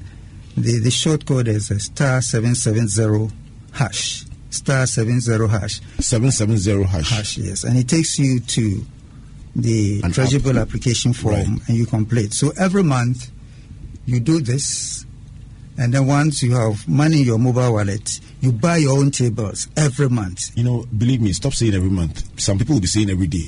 [0.59, 3.35] the, the short code is uh, star 770
[3.73, 4.25] hash,
[4.57, 5.81] star 70 hash.
[6.01, 7.11] 770 hash.
[7.11, 7.65] Hash, yes.
[7.65, 8.85] And it takes you to
[9.55, 10.57] the An app.
[10.69, 11.47] application form Right.
[11.69, 12.33] and you complete.
[12.35, 13.31] So every month
[14.05, 15.05] you do this,
[15.79, 19.69] and then once you have money in your mobile wallet, you buy your own T-bills
[19.77, 20.51] every month.
[20.57, 22.23] You know, believe me, stop saying every month.
[22.41, 23.47] Some people will be saying every day.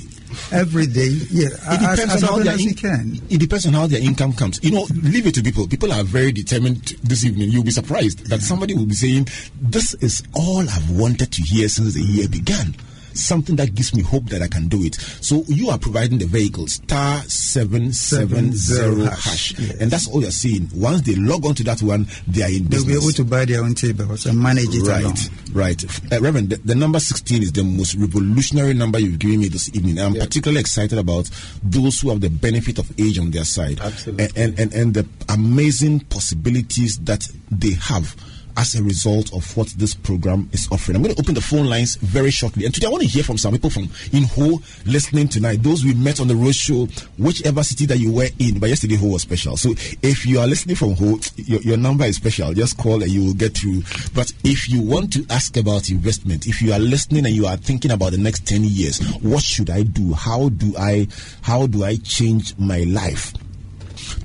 [0.52, 3.20] Every day, yeah, It depends as on how their as in- can.
[3.30, 4.60] It depends on how their income comes.
[4.62, 5.66] You know, leave it to people.
[5.68, 7.50] People are very determined this evening.
[7.50, 9.28] You'll be surprised that somebody will be saying,
[9.60, 12.74] This is all I've wanted to hear since the year began.
[13.18, 14.94] Something that gives me hope that I can do it.
[15.20, 19.54] So you are providing the vehicle star seven seven zero hash.
[19.54, 19.76] hash, Yes.
[19.80, 20.68] and that's all you're seeing.
[20.74, 22.84] Once they log on to that one, they are in business.
[22.84, 25.14] They'll be able to buy their own tables and manage it alone.
[25.52, 26.12] Right, right.
[26.12, 29.68] Uh, Reverend, the, the number 16 is the most revolutionary number you've given me this
[29.74, 29.98] evening.
[29.98, 30.24] I'm Yeah.
[30.24, 31.28] particularly excited about
[31.62, 33.80] those who have the benefit of age on their side.
[33.80, 34.24] Absolutely.
[34.26, 38.14] And, and, and, and the amazing possibilities that they have
[38.58, 40.96] as a result of what this program is offering.
[40.96, 42.64] I'm going to open the phone lines very shortly.
[42.64, 45.62] And today I want to hear from some people from in Ho listening tonight.
[45.62, 46.86] Those we met on the road show,
[47.18, 48.58] whichever city that you were in.
[48.58, 49.56] But yesterday Ho was special.
[49.56, 49.70] So
[50.02, 52.52] if you are listening from Ho, your, your number is special.
[52.52, 53.82] Just call and you will get through.
[54.12, 57.56] But if you want to ask about investment, if you are listening and you are
[57.56, 60.12] thinking about the next 10 years, what should I do?
[60.14, 61.06] How do I
[61.42, 63.32] how do I change my life?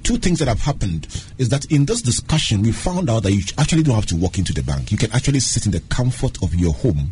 [0.04, 3.42] Two things that have happened is that in this discussion we found out that you
[3.58, 4.92] actually don't have to walk into the bank.
[4.92, 7.12] You can actually sit in the comfort of your home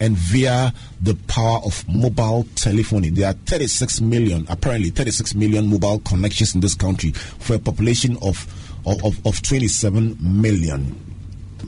[0.00, 6.00] and via the power of mobile telephony there are 36 million apparently 36 million mobile
[6.00, 8.46] connections in this country for a population of
[8.86, 10.96] of, of, of 27 million.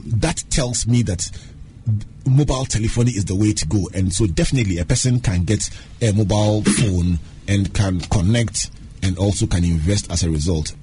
[0.07, 1.31] That tells me that
[2.27, 3.89] mobile telephony is the way to go.
[3.95, 8.71] And so definitely a person can get a mobile phone and can connect
[9.05, 10.75] and also can invest as a result.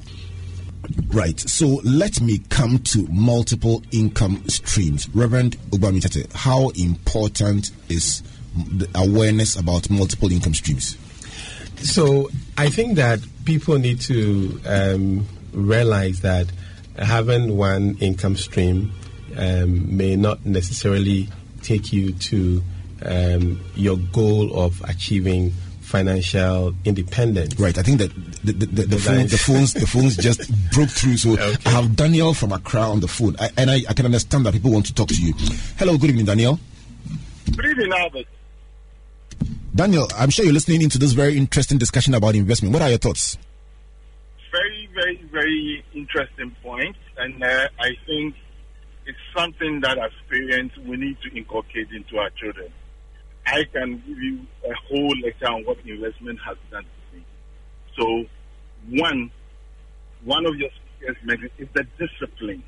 [1.07, 5.09] Right so let me come to multiple income streams.
[5.09, 8.23] Reverend Ogbarmey Tetteh, how important is
[8.55, 10.97] the awareness about multiple income streams?
[11.77, 16.47] So I think that people need to um, realize that
[16.97, 18.91] having one income stream
[19.37, 21.29] um, may not necessarily
[21.63, 22.63] take you to
[23.05, 25.53] um, your goal of achieving
[25.91, 27.59] financial independence.
[27.59, 28.11] Right, I think that
[28.43, 31.17] the, the, the, the, phone, the phones the phones just broke through.
[31.17, 31.55] So Okay.
[31.65, 34.53] I have Daniel from Accra on the phone, I, and I, I can understand that
[34.53, 35.33] people want to talk to you.
[35.77, 36.59] Hello, good evening, Daniel.
[37.55, 38.27] Good evening, Albert.
[39.75, 42.73] Daniel, I'm sure you're listening into this very interesting discussion about investment.
[42.73, 43.37] What are your thoughts?
[44.51, 48.35] Very, very, very interesting point, and uh, I think
[49.05, 52.71] it's something that as parents we need to inculcate into our children.
[53.45, 57.25] I can give you a whole lecture on what investment has done to me.
[57.97, 58.25] So,
[58.89, 59.31] one,
[60.23, 62.63] one of your speakers mentioned is the discipline.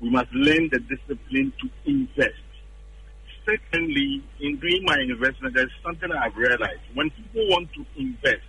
[0.00, 2.42] We must learn the discipline to invest.
[3.44, 6.80] Secondly, in doing my investment, there's something I've realized.
[6.94, 8.44] When people want to invest,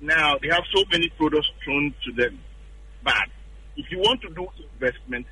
[0.00, 2.38] now they have so many products thrown to them.
[3.02, 3.28] But
[3.76, 5.26] if you want to do investment,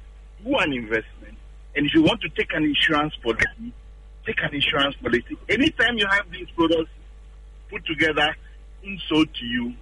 [0.45, 1.37] do an investment.
[1.77, 3.73] And if you want to take an insurance policy,
[4.31, 5.37] take an insurance policy.
[5.49, 6.91] Anytime you have these products
[7.69, 8.37] put together,
[9.09, 9.75] sold to you,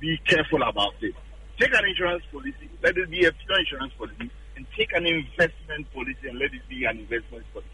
[0.00, 1.14] be careful about it.
[1.58, 5.92] Take an insurance policy, let it be a pure insurance policy, and take an investment
[5.94, 7.68] policy and let it be an investment policy.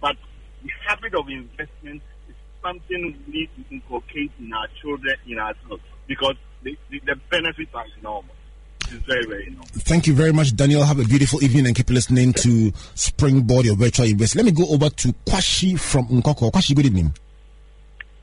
[0.00, 0.16] But
[0.62, 5.82] the habit of investment is something we need to inculcate in our children, in ourselves,
[6.06, 8.41] because the, the, the benefits are enormous.
[8.90, 9.70] It's very, very enormous.
[9.70, 10.82] Thank you very much, Daniel.
[10.84, 14.36] Have a beautiful evening and keep listening to Springboard, your virtual invest.
[14.36, 16.52] Let me go over to Kwashi from Nkawkaw.
[16.52, 17.14] Kwashi, good evening.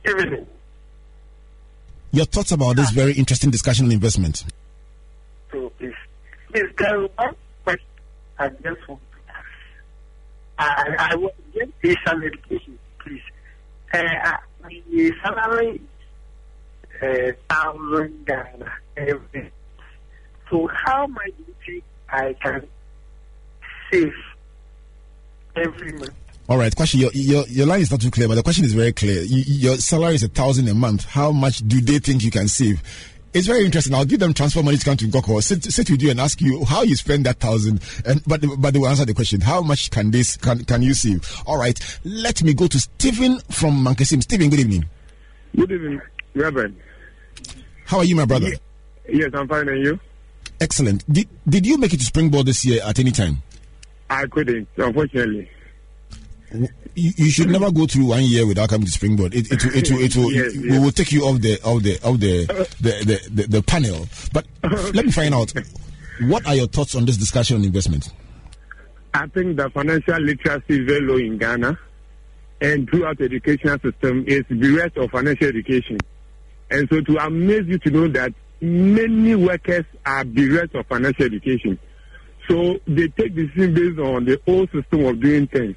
[0.07, 0.47] Evening.
[2.11, 4.43] Your thoughts about this very interesting discussion on investment?
[5.51, 5.93] So please,
[6.51, 7.85] please there is one question
[8.39, 9.45] I just want to ask.
[10.57, 13.21] I, I want to get a some education, please.
[13.93, 15.81] Uh, uh, my salary
[17.01, 19.51] is uh, thousand Ghana every.
[20.49, 22.67] So how much do you think I can
[23.91, 24.13] save
[25.55, 26.13] every month?
[26.47, 26.99] All right, question.
[26.99, 29.21] your, your, your line is not too clear, but the question is very clear.
[29.21, 31.05] You, your salary is a thousand a month.
[31.05, 32.81] How much do they think you can save?
[33.31, 33.93] It's very interesting.
[33.93, 36.41] I'll give them transfer money to come to Nkawkaw, sit, sit with you and ask
[36.41, 37.81] you how you spend that thousand.
[38.03, 39.41] And but but they will answer the question.
[39.41, 41.21] How much can this can can you save?
[41.45, 41.79] All right.
[42.03, 44.23] Let me go to Stephen from Mankesim.
[44.23, 44.85] Stephen, good evening.
[45.55, 46.01] Good evening,
[46.33, 46.75] Reverend.
[47.85, 48.49] How are you, my brother?
[49.07, 49.99] Yes, I'm fine, and you?
[50.61, 51.11] Excellent.
[51.11, 53.41] Did did you make it to Springboard this year at any time?
[54.09, 55.49] I couldn't, unfortunately.
[56.51, 56.67] You,
[57.15, 59.35] you should never go through one year without coming to Springboard.
[59.35, 60.81] It it it will, it will Yes, we yes.
[60.81, 62.45] will take you off the off the off the
[62.81, 64.07] the, the, the, the panel.
[64.33, 64.45] But
[64.93, 65.53] let me find out
[66.21, 68.11] what are your thoughts on this discussion on investment?
[69.13, 71.77] I think the financial literacy is very low in Ghana,
[72.61, 75.97] and throughout the educational system is bereft of financial education.
[76.69, 81.79] And so, to amaze you to know that many workers are bereft of financial education.
[82.47, 85.75] So they take decisions based on the old system of doing things.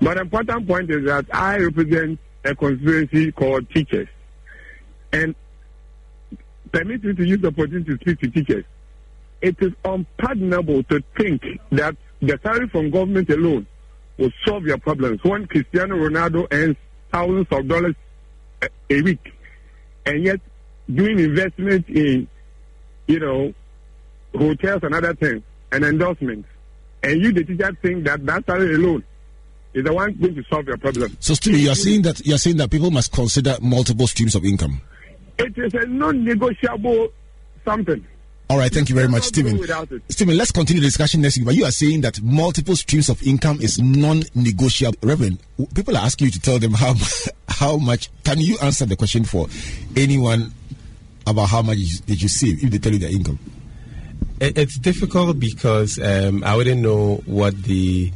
[0.00, 4.08] But the important point is that I represent a conspiracy called teachers.
[5.12, 5.34] And
[6.72, 8.64] permit me to use the opportunity to speak to teachers.
[9.40, 13.66] It is unpardonable to think that the salary from government alone
[14.18, 15.22] will solve your problems.
[15.22, 16.76] When Cristiano Ronaldo earns
[17.12, 17.94] thousands of dollars
[18.90, 19.32] a week,
[20.06, 20.40] and yet
[20.92, 22.28] doing investment in,
[23.06, 23.52] you know,
[24.36, 26.48] hotels and other things and endorsements,
[27.02, 29.04] and you, the teacher, think that that salary alone
[29.74, 31.16] is the one going to solve your problem.
[31.20, 34.34] So, still, you are saying that you are saying that people must consider multiple streams
[34.34, 34.80] of income.
[35.38, 37.08] It is a non-negotiable
[37.64, 38.04] something.
[38.50, 39.58] All right, thank you very much, Stephen.
[40.10, 41.46] Stephen, let's continue the discussion next week.
[41.46, 44.98] But you are saying that multiple streams of income is non-negotiable.
[45.02, 45.38] Reverend,
[45.74, 46.94] people are asking you to tell them how
[47.48, 48.10] how much.
[48.22, 49.48] Can you answer the question for
[49.96, 50.52] anyone
[51.26, 53.38] about how much did you save if they tell you their income?
[54.40, 58.12] It's difficult because um, I wouldn't know what the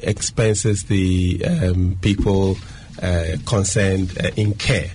[0.00, 2.56] expenses the um, people
[3.02, 4.86] uh, concerned uh, incur.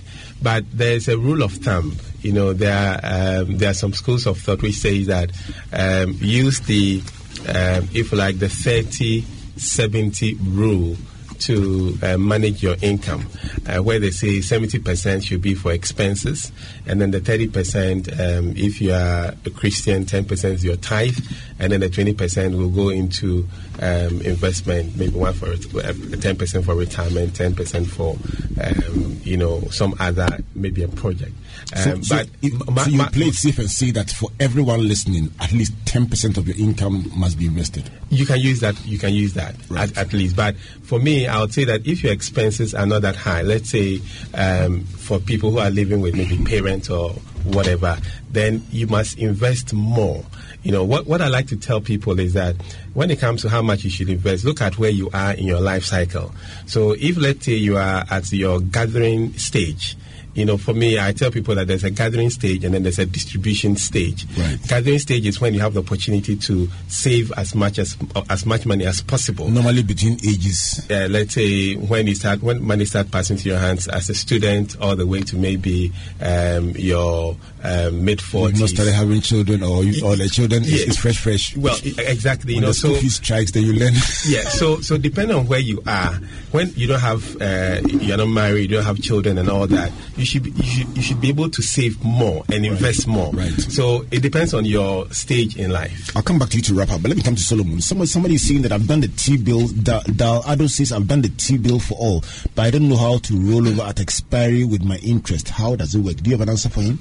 [0.42, 1.96] But there's a rule of thumb.
[2.20, 5.30] You know, there are, um, there are some schools of thought which say that
[5.72, 7.02] um, use the,
[7.48, 9.24] um, if like, the 30
[9.56, 10.96] 70 rule
[11.44, 13.26] to uh, manage your income,
[13.66, 16.50] uh, where they say 70% should be for expenses,
[16.86, 21.18] and then the 30%, um, if you are a Christian, 10% is your tithe,
[21.58, 23.46] and then the 20% will go into
[23.80, 28.16] um, investment, maybe one for 10% uh, for retirement, 10% for,
[28.62, 31.32] um, you know, some other, maybe a project.
[31.76, 34.30] Um, so, but so, ma- so you ma- play it safe and say that for
[34.38, 37.90] everyone listening, at least 10% of your income must be invested.
[38.10, 38.84] You can use that.
[38.86, 39.90] You can use that right.
[39.90, 40.36] at, at, least.
[40.36, 43.70] But for me, I would say that if your expenses are not that high, let's
[43.70, 44.00] say
[44.34, 47.10] um, for people who are living with maybe parents or
[47.44, 47.98] whatever,
[48.30, 50.24] then you must invest more.
[50.62, 52.56] You know, what, what I like to tell people is that
[52.94, 55.44] when it comes to how much you should invest, look at where you are in
[55.44, 56.32] your life cycle.
[56.66, 59.96] So if, let's say, you are at your gathering stage,
[60.34, 62.98] you know, for me, I tell people that there's a gathering stage and then there's
[62.98, 64.26] a distribution stage.
[64.36, 64.58] Right.
[64.66, 67.96] Gathering stage is when you have the opportunity to save as much as
[68.28, 69.48] as much money as possible.
[69.48, 70.86] Normally between ages.
[70.90, 74.14] Uh, let's say when you start when money start passing through your hands as a
[74.14, 78.60] student, all the way to maybe um, your um, mid forties.
[78.60, 80.84] You've not started having children, or you, or the children yeah.
[80.86, 81.56] is, fresh, fresh.
[81.56, 82.54] Well, exactly.
[82.54, 83.94] When you know, the so strikes, then you learn.
[84.26, 84.42] yeah.
[84.42, 86.12] So so depending on where you are,
[86.52, 89.92] when you don't have uh, you're not married, you don't have children, and all that.
[90.16, 93.06] You you should be, you should, you should be able to save more and invest
[93.06, 93.30] more.
[93.32, 93.52] Right.
[93.52, 96.16] So it depends on your stage in life.
[96.16, 97.80] I'll come back to you to wrap up, but let me come to Solomon.
[97.82, 99.68] Somebody somebody is saying that I've done the T bill.
[99.68, 102.96] Dal, Dal Ado says I've done the T bill for all, but I don't know
[102.96, 105.50] how to roll over at expiry with my interest.
[105.50, 106.16] How does it work?
[106.16, 106.98] Do you have an answer for him?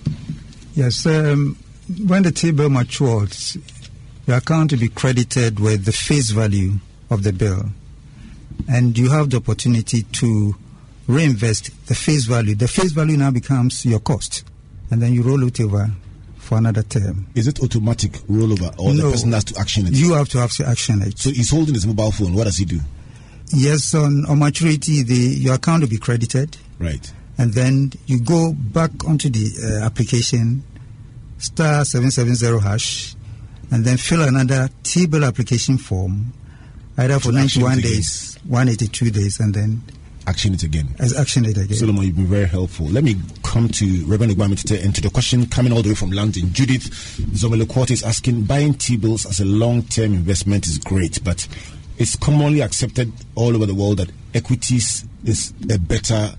[0.75, 1.05] Yes.
[1.05, 1.57] Um,
[2.05, 3.57] when the T bill matures,
[4.27, 6.73] your account will be credited with the face value
[7.09, 7.69] of the bill,
[8.67, 10.55] and you have the opportunity to
[11.07, 12.55] reinvest the face value.
[12.55, 14.43] The face value now becomes your cost,
[14.91, 15.89] and then you roll it over
[16.37, 17.27] for another term.
[17.35, 19.93] Is it automatic rollover, or no, the person has to action it?
[19.93, 21.17] You have to have to action it.
[21.17, 22.33] So he's holding his mobile phone.
[22.33, 22.79] What does he do?
[23.55, 26.57] Yes, on, on maturity, the your account will be credited.
[26.79, 27.13] Right.
[27.37, 30.63] And then you go back onto the uh, application,
[31.37, 33.15] star seven seven zero hash,
[33.71, 36.33] and then fill another T-bill application form,
[36.97, 39.81] either for ninety one days, one eighty two days, and then
[40.27, 40.87] action it again.
[40.99, 41.75] As action it again.
[41.75, 42.87] Solomon, you've been very helpful.
[42.87, 45.95] Let me come to Reverend Ogbarmey Tetteh and to the question coming all the way
[45.95, 46.53] from London.
[46.53, 46.83] Judith
[47.33, 51.47] Zomeloquat is asking, buying T-bills as a long-term investment is great, but
[51.97, 56.31] it's commonly accepted all over the world that equities is a better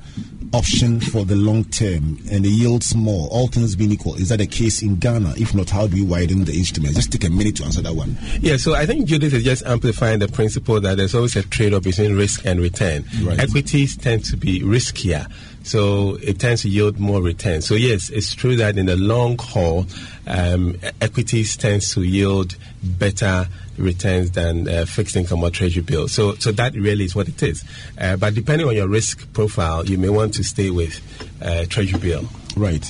[0.55, 4.15] option for the long term and it yields more, all things being equal.
[4.15, 5.35] Is that the case in Ghana?
[5.37, 6.95] If not, how do we widen the instrument?
[6.95, 8.17] Just take a minute to answer that one.
[8.41, 11.75] Yeah, so I think Judith is just amplifying the principle that there's always a trade
[11.75, 13.05] off between risk and return.
[13.23, 13.41] Right.
[13.41, 15.31] Equities tend to be riskier
[15.65, 17.61] so it tends to yield more return.
[17.62, 19.87] So yes, it's true that in the long haul,
[20.27, 23.49] um, equities tends to yield better
[23.79, 26.12] returns than uh, fixed income or treasury bills.
[26.12, 27.65] So so that really is what it is.
[27.99, 31.01] Uh, but depending on your risk profile, you may want to stay with
[31.43, 32.25] uh, treasury bill.
[32.57, 32.89] Right.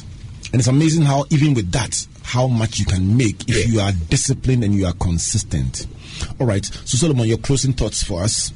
[0.52, 3.72] And it's amazing how even with that, how much you can make if Yeah.
[3.72, 5.86] you are disciplined and you are consistent.
[6.38, 6.64] All right.
[6.64, 8.52] So Solomon, your closing thoughts for us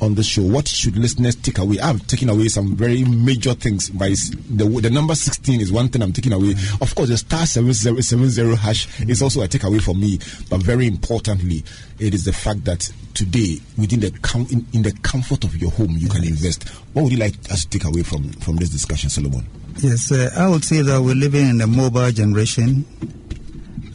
[0.00, 1.78] on the show, what should listeners take away?
[1.80, 3.90] I'm taking away some very major things.
[3.90, 6.52] By the, the number 16 is one thing I'm taking away.
[6.80, 10.18] Of course, the star 7070 hash is also a takeaway for me.
[10.48, 11.64] But very importantly,
[11.98, 15.70] it is the fact that today, within the com- in, in, the comfort of your
[15.70, 16.68] home, you can invest.
[16.92, 19.46] What would you like us to take away from, from this discussion, Solomon?
[19.78, 22.84] Yes, uh, I would say that we're living in a mobile generation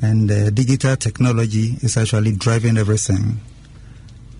[0.02, 3.40] and uh, digital technology is actually driving everything.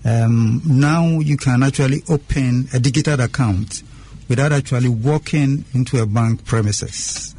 [0.06, 3.82] Um, now you can actually open a digital account
[4.28, 7.34] without actually walking into a bank premises.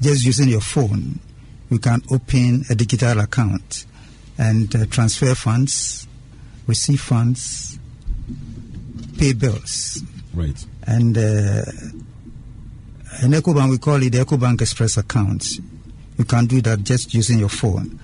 [0.00, 1.20] Just using your phone,
[1.70, 3.86] you can open a digital account
[4.36, 6.06] and uh, transfer funds,
[6.66, 7.78] receive funds,
[9.18, 10.02] pay bills.
[10.34, 10.66] Right.
[10.86, 11.62] And uh,
[13.22, 15.58] in EcoBank, we call it the EcoBank Express account.
[16.18, 17.98] You can do that just using your phone.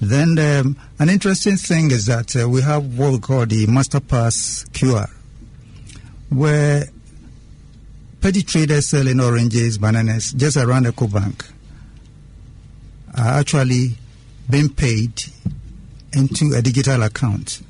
[0.00, 4.68] Then um, an interesting thing is that uh, we have what we call the MasterPass
[4.70, 5.10] QR,
[6.28, 6.84] where
[8.20, 11.50] petty traders selling oranges, bananas just around EcoBank
[13.16, 13.94] are actually
[14.48, 15.24] being paid
[16.12, 17.60] into a digital account.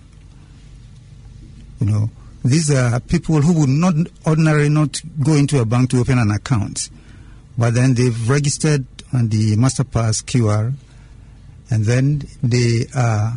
[1.81, 2.11] You know,
[2.45, 3.95] these are people who would not
[4.27, 6.91] ordinarily not go into a bank to open an account,
[7.57, 10.75] but then they've registered on the MasterPass QR
[11.71, 13.33] and then they uh,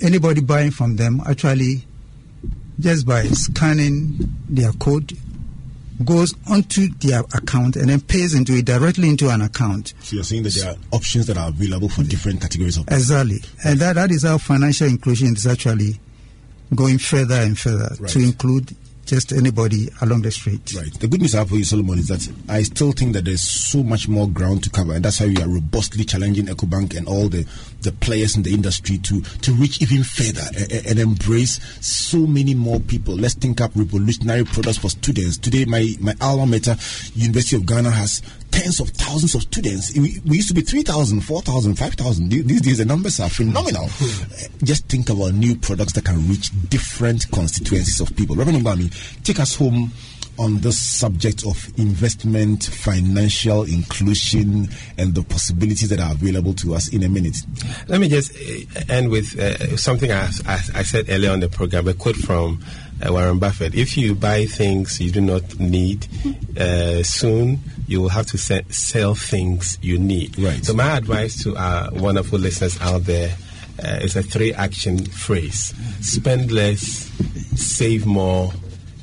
[0.00, 1.84] anybody buying from them actually
[2.78, 4.18] just by scanning
[4.48, 5.12] their code
[6.04, 9.94] goes onto their account and then pays into it directly into an account.
[10.00, 13.38] So you're saying that there are options that are available for different categories of exactly,
[13.64, 16.00] and that that is how financial inclusion is actually
[16.74, 18.10] going further and further right.
[18.10, 18.74] to include
[19.04, 20.72] just anybody along the street.
[20.76, 20.92] Right.
[20.92, 23.42] The good news I have for you, Solomon, is that I still think that there's
[23.42, 27.06] so much more ground to cover, and that's why we are robustly challenging EcoBank and
[27.06, 27.46] all the,
[27.82, 32.54] the players in the industry to, to reach even further and, and embrace so many
[32.54, 33.14] more people.
[33.14, 35.38] Let's think up revolutionary products for students.
[35.38, 36.76] Today, my, my alma mater,
[37.14, 38.22] University of Ghana, has
[38.54, 39.96] tens of thousands of students.
[39.96, 42.28] We, we used to be 3,000, 4,000, 5,000.
[42.28, 43.88] These days, the numbers are phenomenal.
[43.88, 44.64] Hmm.
[44.64, 48.36] Just think about new products that can reach different constituencies of people.
[48.36, 49.90] Reverend Ogbarmey, take us home
[50.38, 56.92] on this subject of investment, financial inclusion, and the possibilities that are available to us
[56.92, 57.36] in a minute.
[57.88, 61.48] Let me just uh, end with uh, something I, I, I, said earlier on the
[61.48, 62.64] program, a quote from
[63.04, 63.74] uh, Warren Buffett.
[63.76, 66.08] If you buy things you do not need,
[66.58, 70.38] uh, soon you will have to se- sell things you need.
[70.38, 70.64] Right.
[70.64, 73.36] So, my advice to our wonderful listeners out there
[73.82, 76.80] uh, is a three action phrase spend less,
[77.56, 78.52] save more,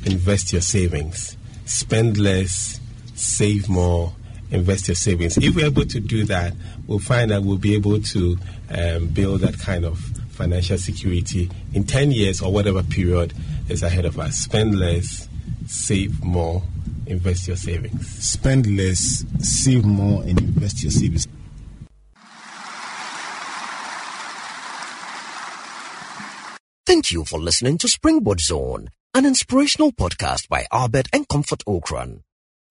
[0.06, 1.38] invest your savings.
[1.66, 2.80] Spend less,
[3.16, 4.14] save more,
[4.50, 5.38] invest your savings.
[5.38, 6.54] If we're able to do that,
[6.88, 8.38] we'll find that we'll be able to
[8.70, 10.00] um, build that kind of
[10.32, 13.34] financial security in 10 years or whatever period
[13.70, 14.36] is ahead of us.
[14.38, 15.28] Spend less,
[15.68, 16.64] save more,
[17.12, 18.08] invest your savings.
[18.08, 21.28] Spend less, save more, and invest your savings.
[26.86, 32.22] Thank you for listening to Springboard Zone an inspirational podcast by Albert and Comfort Ocran.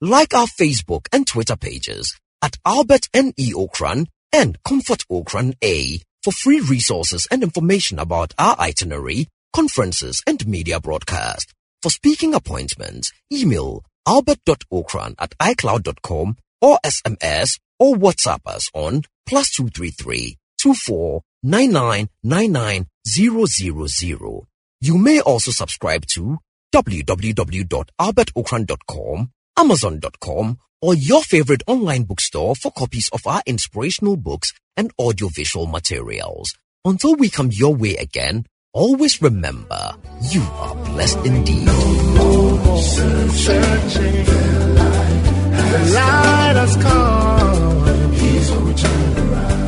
[0.01, 3.53] Like our Facebook and Twitter pages at Albert N.E.
[3.53, 10.47] Ocran and Comfort Ocran A for free resources and information about our itinerary, conferences, and
[10.47, 11.53] media broadcast.
[11.82, 20.37] For speaking appointments, email albert.ocran at icloud.com or SMS or WhatsApp us on plus 233
[20.61, 21.23] 24
[23.89, 24.47] 000.
[24.83, 26.39] You may also subscribe to
[26.73, 35.67] www.albertocran.com, amazon.com, or your favorite online bookstore for copies of our inspirational books and audiovisual
[35.67, 36.55] materials.
[36.85, 39.97] Until we come your way again, Always remember,
[40.31, 41.66] you are blessed indeed.
[41.66, 41.75] The
[45.93, 48.12] light has come.
[48.12, 49.60] He's around.